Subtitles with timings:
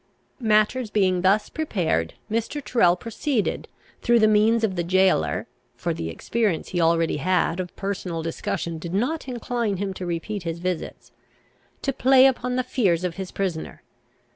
[0.39, 2.59] Matters being thus prepared, Mr.
[2.59, 3.67] Tyrrel proceeded,
[4.01, 8.79] through the means of the gaoler (for the experience he already had of personal discussion
[8.79, 11.11] did not incline him to repeat his visits),
[11.83, 13.83] to play upon the fears of his prisoner.